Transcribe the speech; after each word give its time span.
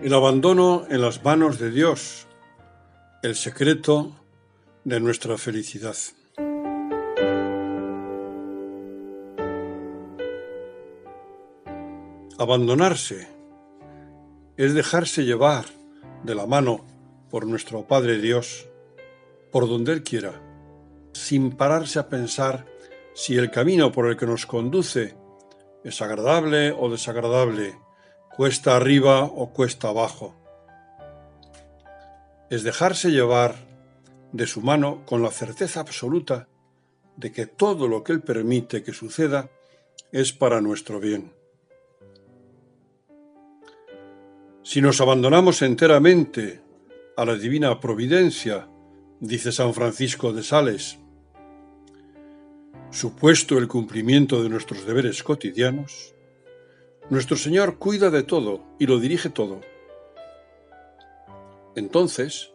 El 0.00 0.14
abandono 0.14 0.86
en 0.88 1.00
las 1.02 1.24
manos 1.24 1.58
de 1.58 1.72
Dios, 1.72 2.28
el 3.24 3.34
secreto 3.34 4.12
de 4.84 5.00
nuestra 5.00 5.36
felicidad. 5.36 5.96
Abandonarse 12.38 13.26
es 14.56 14.74
dejarse 14.74 15.24
llevar 15.24 15.64
de 16.22 16.36
la 16.36 16.46
mano 16.46 16.86
por 17.28 17.44
nuestro 17.44 17.88
Padre 17.88 18.18
Dios, 18.18 18.68
por 19.50 19.68
donde 19.68 19.94
Él 19.94 20.04
quiera, 20.04 20.40
sin 21.12 21.50
pararse 21.50 21.98
a 21.98 22.08
pensar 22.08 22.66
si 23.14 23.36
el 23.36 23.50
camino 23.50 23.90
por 23.90 24.06
el 24.06 24.16
que 24.16 24.26
nos 24.26 24.46
conduce 24.46 25.16
es 25.82 26.00
agradable 26.00 26.70
o 26.70 26.88
desagradable, 26.88 27.74
cuesta 28.38 28.76
arriba 28.76 29.24
o 29.24 29.52
cuesta 29.52 29.88
abajo. 29.88 30.32
Es 32.50 32.62
dejarse 32.62 33.10
llevar 33.10 33.56
de 34.30 34.46
su 34.46 34.60
mano 34.60 35.04
con 35.06 35.22
la 35.22 35.32
certeza 35.32 35.80
absoluta 35.80 36.46
de 37.16 37.32
que 37.32 37.46
todo 37.46 37.88
lo 37.88 38.04
que 38.04 38.12
Él 38.12 38.20
permite 38.20 38.84
que 38.84 38.92
suceda 38.92 39.50
es 40.12 40.32
para 40.32 40.60
nuestro 40.60 41.00
bien. 41.00 41.32
Si 44.62 44.80
nos 44.80 45.00
abandonamos 45.00 45.60
enteramente 45.62 46.60
a 47.16 47.24
la 47.24 47.34
divina 47.34 47.80
providencia, 47.80 48.68
dice 49.18 49.50
San 49.50 49.74
Francisco 49.74 50.32
de 50.32 50.44
Sales. 50.44 51.00
Supuesto 52.92 53.58
el 53.58 53.66
cumplimiento 53.66 54.44
de 54.44 54.48
nuestros 54.48 54.86
deberes 54.86 55.24
cotidianos, 55.24 56.14
nuestro 57.10 57.36
Señor 57.36 57.78
cuida 57.78 58.10
de 58.10 58.22
todo 58.22 58.64
y 58.78 58.86
lo 58.86 58.98
dirige 58.98 59.30
todo. 59.30 59.60
Entonces, 61.74 62.52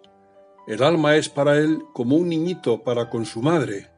el 0.67 0.83
alma 0.83 1.15
es 1.15 1.29
para 1.29 1.57
Él 1.57 1.83
como 1.93 2.15
un 2.15 2.29
niñito 2.29 2.83
para 2.83 3.09
con 3.09 3.25
su 3.25 3.41
madre. 3.41 3.89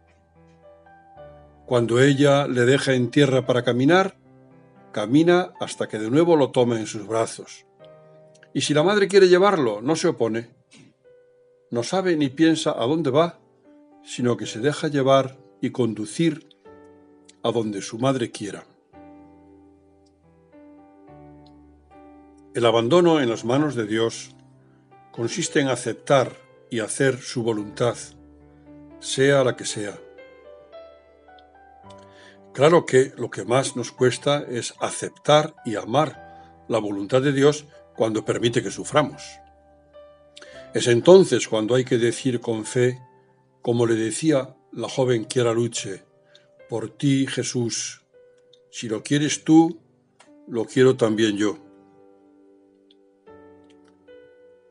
Cuando 1.66 2.00
ella 2.00 2.48
le 2.48 2.62
deja 2.62 2.94
en 2.94 3.10
tierra 3.10 3.46
para 3.46 3.64
caminar, 3.64 4.18
camina 4.92 5.54
hasta 5.60 5.88
que 5.88 6.00
de 6.00 6.10
nuevo 6.10 6.36
lo 6.36 6.52
tome 6.52 6.80
en 6.80 6.88
sus 6.88 7.08
brazos. 7.08 7.66
Y 8.54 8.62
si 8.62 8.74
la 8.74 8.84
madre 8.84 9.08
quiere 9.08 9.28
llevarlo, 9.28 9.82
no 9.82 9.96
se 9.96 10.08
opone. 10.08 10.50
No 11.72 11.84
sabe 11.84 12.16
ni 12.16 12.30
piensa 12.30 12.72
a 12.72 12.86
dónde 12.86 13.10
va, 13.10 13.40
sino 14.04 14.38
que 14.38 14.46
se 14.46 14.60
deja 14.60 14.88
llevar 14.88 15.38
y 15.60 15.72
conducir 15.72 16.48
a 17.44 17.52
donde 17.52 17.82
su 17.82 17.98
madre 17.98 18.32
quiera. 18.32 18.64
El 22.56 22.66
abandono 22.66 23.20
en 23.20 23.28
las 23.28 23.44
manos 23.44 23.76
de 23.76 23.86
Dios 23.86 24.34
consiste 25.12 25.60
en 25.60 25.68
aceptar 25.68 26.38
y 26.70 26.80
hacer 26.80 27.20
su 27.20 27.44
voluntad, 27.44 27.98
sea 29.02 29.44
la 29.44 29.58
que 29.58 29.66
sea. 29.66 30.00
Claro 32.54 32.86
que 32.86 33.12
lo 33.18 33.30
que 33.30 33.44
más 33.44 33.76
nos 33.76 33.92
cuesta 33.92 34.46
es 34.50 34.74
aceptar 34.80 35.54
y 35.66 35.76
amar 35.76 36.64
la 36.70 36.80
voluntad 36.80 37.22
de 37.22 37.34
Dios 37.34 37.66
cuando 37.94 38.24
permite 38.24 38.64
que 38.64 38.72
suframos. 38.72 39.22
Es 40.74 40.88
entonces 40.88 41.50
cuando 41.50 41.76
hay 41.76 41.84
que 41.84 41.98
decir 41.98 42.40
con 42.40 42.64
fe, 42.64 43.02
como 43.62 43.86
le 43.86 43.96
decía 43.96 44.56
la 44.72 44.88
joven 44.88 45.28
Chiara 45.28 45.52
Luce, 45.52 46.06
por 46.70 46.90
ti 46.90 47.28
Jesús, 47.28 48.06
si 48.72 48.88
lo 48.88 49.04
quieres 49.04 49.44
tú, 49.44 49.82
lo 50.48 50.64
quiero 50.64 50.96
también 50.96 51.36
yo. 51.36 51.65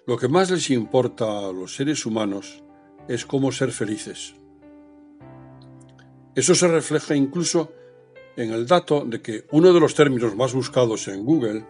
Lo 0.07 0.19
que 0.19 0.29
más 0.29 0.51
les 0.51 0.71
importa 0.71 1.25
a 1.49 1.53
los 1.53 1.77
seres 1.77 2.05
humanos 2.05 2.63
es 3.09 3.25
cómo 3.25 3.53
ser 3.53 3.73
felices. 3.73 4.35
Eso 6.35 6.55
se 6.55 6.69
refleja 6.69 7.15
incluso 7.15 7.73
en 8.37 8.53
el 8.53 8.67
dato 8.67 9.05
de 9.05 9.23
que 9.23 9.47
uno 9.53 9.73
de 9.73 9.81
los 9.81 9.95
términos 9.95 10.35
más 10.35 10.53
buscados 10.53 11.09
en 11.09 11.25
Google 11.25 11.67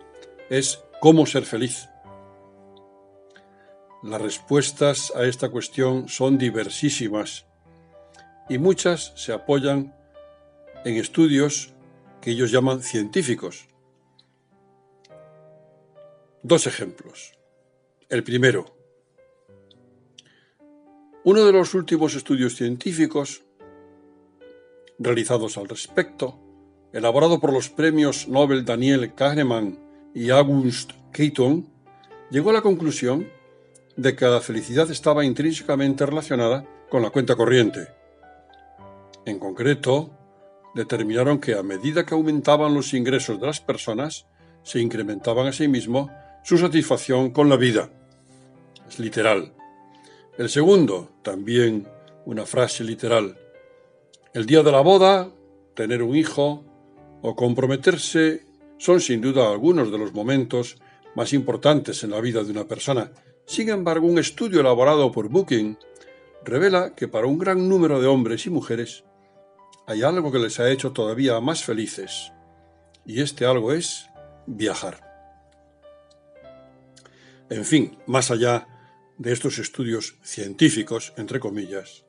es 0.50 0.80
¿Cómo 1.04 1.26
ser 1.26 1.44
feliz? 1.44 1.90
Las 4.02 4.22
respuestas 4.22 5.12
a 5.14 5.24
esta 5.24 5.50
cuestión 5.50 6.08
son 6.08 6.38
diversísimas 6.38 7.44
y 8.48 8.56
muchas 8.56 9.12
se 9.14 9.34
apoyan 9.34 9.94
en 10.86 10.96
estudios 10.96 11.74
que 12.22 12.30
ellos 12.30 12.50
llaman 12.50 12.82
científicos. 12.82 13.68
Dos 16.42 16.66
ejemplos. 16.66 17.33
El 18.14 18.22
primero. 18.22 18.64
Uno 21.24 21.44
de 21.44 21.50
los 21.50 21.74
últimos 21.74 22.14
estudios 22.14 22.54
científicos 22.54 23.42
realizados 25.00 25.58
al 25.58 25.68
respecto, 25.68 26.38
elaborado 26.92 27.40
por 27.40 27.52
los 27.52 27.70
premios 27.70 28.28
Nobel 28.28 28.64
Daniel 28.64 29.14
Kahneman 29.14 29.80
y 30.14 30.30
August 30.30 30.92
Keaton, 31.12 31.68
llegó 32.30 32.50
a 32.50 32.52
la 32.52 32.62
conclusión 32.62 33.28
de 33.96 34.14
que 34.14 34.26
la 34.26 34.40
felicidad 34.40 34.88
estaba 34.92 35.24
intrínsecamente 35.24 36.06
relacionada 36.06 36.64
con 36.88 37.02
la 37.02 37.10
cuenta 37.10 37.34
corriente. 37.34 37.88
En 39.26 39.40
concreto, 39.40 40.16
determinaron 40.76 41.40
que 41.40 41.56
a 41.56 41.64
medida 41.64 42.06
que 42.06 42.14
aumentaban 42.14 42.74
los 42.74 42.94
ingresos 42.94 43.40
de 43.40 43.46
las 43.48 43.60
personas, 43.60 44.28
se 44.62 44.78
incrementaban 44.78 45.48
asimismo 45.48 46.12
su 46.44 46.58
satisfacción 46.58 47.30
con 47.30 47.48
la 47.48 47.56
vida. 47.56 47.90
Es 48.88 48.98
literal. 48.98 49.52
El 50.36 50.48
segundo, 50.48 51.10
también 51.22 51.88
una 52.24 52.44
frase 52.46 52.84
literal. 52.84 53.38
El 54.32 54.46
día 54.46 54.62
de 54.62 54.72
la 54.72 54.80
boda, 54.80 55.30
tener 55.74 56.02
un 56.02 56.16
hijo 56.16 56.64
o 57.22 57.36
comprometerse 57.36 58.44
son 58.78 59.00
sin 59.00 59.20
duda 59.20 59.50
algunos 59.50 59.90
de 59.90 59.98
los 59.98 60.12
momentos 60.12 60.76
más 61.14 61.32
importantes 61.32 62.02
en 62.02 62.10
la 62.10 62.20
vida 62.20 62.42
de 62.42 62.50
una 62.50 62.64
persona. 62.64 63.12
Sin 63.46 63.68
embargo, 63.68 64.06
un 64.06 64.18
estudio 64.18 64.60
elaborado 64.60 65.12
por 65.12 65.28
Booking 65.28 65.78
revela 66.44 66.94
que 66.94 67.08
para 67.08 67.26
un 67.26 67.38
gran 67.38 67.68
número 67.68 68.00
de 68.00 68.06
hombres 68.06 68.46
y 68.46 68.50
mujeres 68.50 69.04
hay 69.86 70.02
algo 70.02 70.32
que 70.32 70.38
les 70.38 70.58
ha 70.60 70.70
hecho 70.70 70.92
todavía 70.92 71.40
más 71.40 71.62
felices, 71.62 72.32
y 73.04 73.20
este 73.20 73.44
algo 73.44 73.72
es 73.72 74.08
viajar. 74.46 75.00
En 77.50 77.64
fin, 77.64 77.98
más 78.06 78.30
allá 78.30 78.66
de 79.18 79.32
estos 79.32 79.58
estudios 79.58 80.16
científicos, 80.22 81.12
entre 81.16 81.40
comillas, 81.40 82.04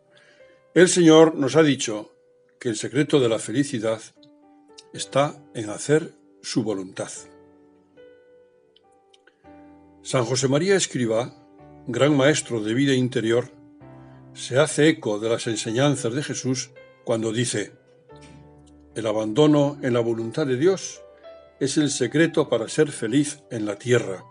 el 0.73 0.89
Señor 0.89 1.35
nos 1.35 1.55
ha 1.55 1.63
dicho 1.63 2.11
que 2.59 2.69
el 2.69 2.75
secreto 2.75 3.19
de 3.19 3.29
la 3.29 3.39
felicidad 3.39 4.01
está 4.93 5.35
en 5.53 5.69
hacer 5.69 6.13
su 6.41 6.63
voluntad. 6.63 7.11
San 10.01 10.25
José 10.25 10.47
María 10.47 10.75
Escriba, 10.75 11.33
gran 11.87 12.15
maestro 12.15 12.61
de 12.61 12.73
vida 12.73 12.93
interior, 12.93 13.51
se 14.33 14.59
hace 14.59 14.89
eco 14.89 15.19
de 15.19 15.29
las 15.29 15.47
enseñanzas 15.47 16.13
de 16.13 16.23
Jesús 16.23 16.71
cuando 17.03 17.31
dice, 17.31 17.73
el 18.95 19.07
abandono 19.07 19.77
en 19.81 19.93
la 19.93 19.99
voluntad 19.99 20.45
de 20.45 20.57
Dios 20.57 21.01
es 21.59 21.77
el 21.77 21.89
secreto 21.89 22.49
para 22.49 22.67
ser 22.67 22.91
feliz 22.91 23.43
en 23.49 23.65
la 23.65 23.77
tierra. 23.77 24.25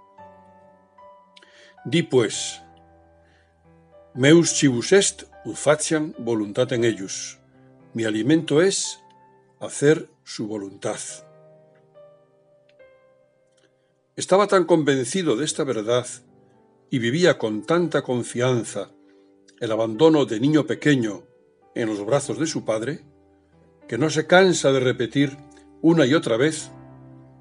Di 1.84 2.02
pues, 2.02 2.62
meus 4.14 4.54
cibus 4.54 4.92
est 4.92 5.26
ut 5.44 5.56
faciam 5.56 6.14
voluntatem 6.18 6.84
ellos. 6.84 7.38
Mi 7.94 8.04
alimento 8.04 8.62
es 8.62 9.00
hacer 9.60 10.08
su 10.22 10.46
voluntad. 10.46 11.00
Estaba 14.16 14.46
tan 14.46 14.64
convencido 14.64 15.36
de 15.36 15.44
esta 15.44 15.64
verdad 15.64 16.06
y 16.90 17.00
vivía 17.00 17.38
con 17.38 17.66
tanta 17.66 18.02
confianza 18.02 18.90
el 19.58 19.72
abandono 19.72 20.24
de 20.24 20.38
niño 20.38 20.64
pequeño 20.64 21.24
en 21.74 21.88
los 21.88 22.04
brazos 22.06 22.38
de 22.38 22.46
su 22.46 22.64
padre, 22.64 23.00
que 23.88 23.98
no 23.98 24.10
se 24.10 24.28
cansa 24.28 24.70
de 24.70 24.78
repetir 24.78 25.36
una 25.82 26.06
y 26.06 26.14
otra 26.14 26.36
vez, 26.36 26.70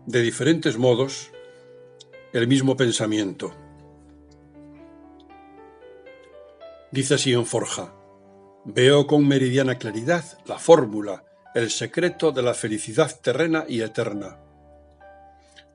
de 0.08 0.22
diferentes 0.22 0.78
modos, 0.78 1.32
el 2.34 2.48
mismo 2.48 2.76
pensamiento. 2.76 3.54
Dice 6.94 7.16
en 7.32 7.48
Forja, 7.48 7.92
veo 8.66 9.08
con 9.08 9.28
meridiana 9.28 9.80
claridad 9.80 10.38
la 10.46 10.60
fórmula, 10.60 11.26
el 11.56 11.72
secreto 11.72 12.32
de 12.32 12.44
la 12.44 12.54
felicidad 12.54 13.20
terrena 13.20 13.66
y 13.68 13.82
eterna. 13.82 14.40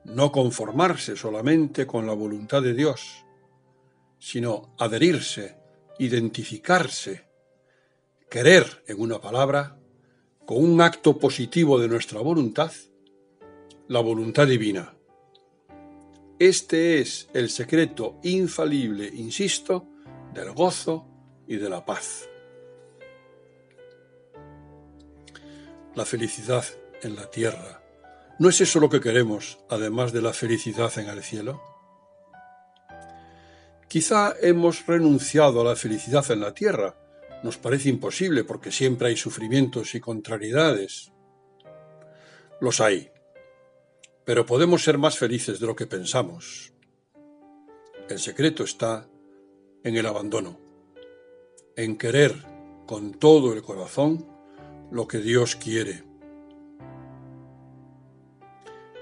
No 0.05 0.31
conformarse 0.31 1.17
solamente 1.17 1.85
con 1.85 2.07
la 2.07 2.13
voluntad 2.13 2.61
de 2.61 2.73
Dios, 2.73 3.25
sino 4.17 4.73
adherirse, 4.79 5.57
identificarse, 5.97 7.25
querer, 8.29 8.85
en 8.87 9.01
una 9.01 9.19
palabra, 9.19 9.77
con 10.45 10.63
un 10.63 10.79
acto 10.79 11.19
positivo 11.19 11.81
de 11.81 11.89
nuestra 11.89 12.21
voluntad, 12.21 12.71
la 13.89 13.99
voluntad 13.99 14.47
divina. 14.47 14.95
Este 16.39 17.01
es 17.01 17.27
el 17.33 17.49
secreto 17.49 18.21
infalible, 18.23 19.11
insisto, 19.13 19.85
del 20.33 20.53
gozo 20.53 21.08
y 21.49 21.57
de 21.57 21.69
la 21.69 21.83
paz. 21.83 22.29
La 25.95 26.05
felicidad 26.05 26.63
en 27.01 27.15
la 27.15 27.29
tierra. 27.29 27.81
¿No 28.37 28.47
es 28.47 28.61
eso 28.61 28.79
lo 28.79 28.89
que 28.89 29.01
queremos, 29.01 29.57
además 29.67 30.13
de 30.13 30.21
la 30.21 30.31
felicidad 30.31 30.97
en 30.99 31.09
el 31.09 31.23
cielo? 31.23 31.61
Quizá 33.87 34.35
hemos 34.41 34.85
renunciado 34.85 35.61
a 35.61 35.63
la 35.63 35.75
felicidad 35.75 36.29
en 36.31 36.41
la 36.41 36.53
tierra. 36.53 36.95
Nos 37.43 37.57
parece 37.57 37.89
imposible 37.89 38.43
porque 38.43 38.71
siempre 38.71 39.07
hay 39.07 39.17
sufrimientos 39.17 39.95
y 39.95 39.99
contrariedades. 39.99 41.11
Los 42.61 42.79
hay. 42.79 43.11
Pero 44.23 44.45
podemos 44.45 44.83
ser 44.83 44.99
más 44.99 45.17
felices 45.17 45.59
de 45.59 45.65
lo 45.65 45.75
que 45.75 45.87
pensamos. 45.87 46.73
El 48.07 48.19
secreto 48.19 48.63
está 48.63 49.09
en 49.83 49.97
el 49.97 50.05
abandono, 50.05 50.68
en 51.79 51.95
querer 51.95 52.35
con 52.85 53.13
todo 53.13 53.53
el 53.53 53.61
corazón 53.61 54.25
lo 54.91 55.07
que 55.07 55.19
Dios 55.19 55.55
quiere. 55.55 56.03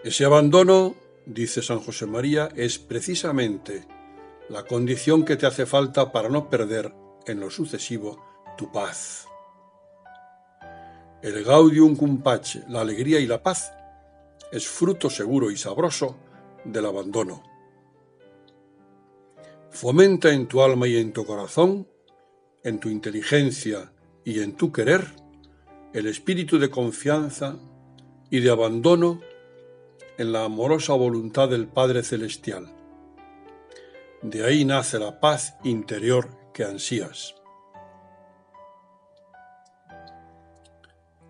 Ese 0.04 0.26
abandono, 0.26 0.94
dice 1.26 1.64
San 1.64 1.80
José 1.80 2.06
María, 2.06 2.50
es 2.56 2.78
precisamente 2.78 3.88
la 4.50 4.64
condición 4.64 5.26
que 5.26 5.38
te 5.38 5.48
hace 5.48 5.66
falta 5.66 6.12
para 6.12 6.30
no 6.30 6.52
perder 6.52 6.94
en 7.26 7.40
lo 7.40 7.50
sucesivo 7.50 8.24
tu 8.58 8.72
paz. 8.72 9.28
El 11.24 11.44
gaudium 11.44 11.96
cum 11.96 12.22
pace, 12.22 12.64
la 12.70 12.82
alegría 12.82 13.20
y 13.20 13.26
la 13.26 13.42
paz, 13.42 13.74
es 14.52 14.68
fruto 14.68 15.10
seguro 15.10 15.50
y 15.50 15.58
sabroso 15.58 16.16
del 16.64 16.86
abandono. 16.86 17.42
Fomenta 19.72 20.32
en 20.32 20.48
tu 20.48 20.62
alma 20.62 20.88
y 20.88 20.98
en 20.98 21.12
tu 21.12 21.26
corazón, 21.26 21.88
en 22.64 22.80
tu 22.80 22.90
inteligencia 22.90 23.92
y 24.24 24.42
en 24.42 24.56
tu 24.56 24.72
querer, 24.72 25.06
el 25.94 26.08
espíritu 26.08 26.60
de 26.60 26.70
confianza 26.70 27.58
y 28.30 28.40
de 28.40 28.50
abandono 28.50 29.22
en 30.18 30.32
la 30.32 30.44
amorosa 30.46 30.94
voluntad 30.94 31.50
del 31.50 31.68
Padre 31.68 32.04
Celestial 32.04 32.78
de 34.22 34.44
ahí 34.44 34.66
nace 34.66 34.98
la 34.98 35.20
paz 35.20 35.56
interior 35.64 36.30
que 36.54 36.64
ansías. 36.64 37.36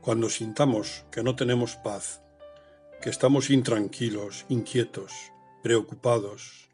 Cuando 0.02 0.30
sintamos 0.30 1.06
que 1.12 1.22
no 1.22 1.36
tenemos 1.36 1.76
paz, 1.76 2.22
que 3.02 3.10
estamos 3.10 3.50
intranquilos, 3.50 4.46
inquietos, 4.48 5.12
preocupados, 5.62 6.70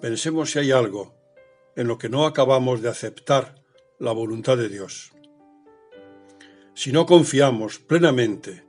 pensemos 0.00 0.52
si 0.52 0.60
hay 0.60 0.70
algo 0.70 1.14
en 1.78 1.88
lo 1.88 1.96
que 1.96 2.10
no 2.10 2.26
acabamos 2.26 2.82
de 2.82 2.90
aceptar 2.90 3.54
la 3.98 4.12
voluntad 4.12 4.58
de 4.58 4.68
Dios. 4.68 5.12
Si 6.74 6.92
no 6.92 7.06
confiamos 7.06 7.78
plenamente 7.78 8.66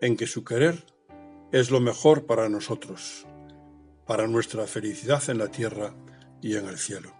en 0.00 0.16
que 0.16 0.26
su 0.26 0.44
querer 0.44 0.86
es 1.52 1.70
lo 1.70 1.80
mejor 1.80 2.24
para 2.24 2.48
nosotros 2.48 3.26
para 4.06 4.28
nuestra 4.28 4.66
felicidad 4.66 5.22
en 5.28 5.38
la 5.38 5.48
tierra 5.48 5.92
y 6.40 6.56
en 6.56 6.66
el 6.66 6.78
cielo. 6.78 7.12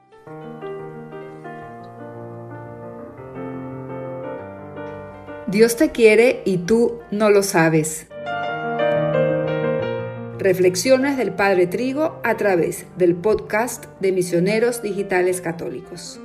Dios 5.49 5.77
te 5.77 5.91
quiere 5.93 6.43
y 6.45 6.59
tú 6.59 7.01
no 7.11 7.31
lo 7.31 7.43
sabes. 7.43 8.09
Reflexiones 10.47 11.17
del 11.17 11.33
Padre 11.33 11.67
Trigo 11.67 12.21
a 12.23 12.37
través 12.37 12.87
del 12.97 13.17
podcast 13.17 13.87
de 13.99 14.13
Misioneros 14.13 14.81
Digitales 14.81 15.41
Católicos. 15.41 16.21